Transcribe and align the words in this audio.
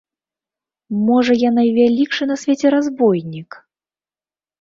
Можа, 1.09 1.35
я 1.47 1.51
найвялікшы 1.57 2.23
на 2.31 2.35
свеце 2.45 2.67
разбойнік? 2.77 3.49